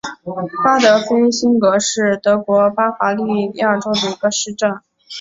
[0.63, 4.81] 巴德菲辛格是德国巴伐利亚州的一个市镇。